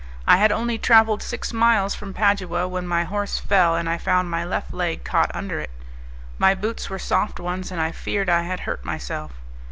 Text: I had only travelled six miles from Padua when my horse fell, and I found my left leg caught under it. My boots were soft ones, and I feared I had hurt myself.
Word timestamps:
I 0.25 0.37
had 0.37 0.51
only 0.51 0.79
travelled 0.79 1.21
six 1.21 1.53
miles 1.53 1.93
from 1.93 2.11
Padua 2.11 2.67
when 2.67 2.87
my 2.87 3.03
horse 3.03 3.37
fell, 3.37 3.75
and 3.75 3.87
I 3.87 3.99
found 3.99 4.31
my 4.31 4.43
left 4.43 4.73
leg 4.73 5.03
caught 5.03 5.29
under 5.35 5.59
it. 5.59 5.69
My 6.39 6.55
boots 6.55 6.89
were 6.89 6.97
soft 6.97 7.39
ones, 7.39 7.71
and 7.71 7.79
I 7.79 7.91
feared 7.91 8.27
I 8.27 8.41
had 8.41 8.61
hurt 8.61 8.83
myself. 8.83 9.33